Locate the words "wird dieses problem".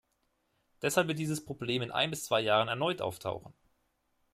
1.09-1.83